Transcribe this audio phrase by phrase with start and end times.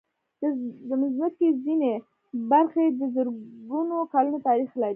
[0.87, 1.91] د مځکې ځینې
[2.51, 4.89] برخې د زرګونو کلونو تاریخ لري.